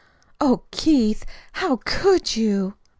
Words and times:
"Oh, 0.39 0.63
Keith, 0.71 1.25
how 1.51 1.77
could 1.85 2.35
you!" 2.35 2.73